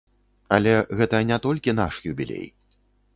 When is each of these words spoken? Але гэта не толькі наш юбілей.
Але 0.55 0.71
гэта 1.01 1.19
не 1.31 1.37
толькі 1.45 1.75
наш 1.81 1.93
юбілей. 2.13 2.47